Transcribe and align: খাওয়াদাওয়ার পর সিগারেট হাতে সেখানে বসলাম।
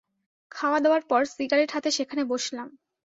খাওয়াদাওয়ার 0.51 1.03
পর 1.09 1.21
সিগারেট 1.35 1.69
হাতে 1.73 1.89
সেখানে 1.91 2.21
বসলাম। 2.31 2.67